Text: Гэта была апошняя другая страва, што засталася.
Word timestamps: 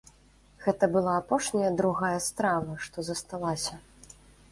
Гэта 0.63 0.87
была 0.95 1.11
апошняя 1.23 1.69
другая 1.81 2.19
страва, 2.29 2.73
што 2.87 2.97
засталася. 3.11 3.77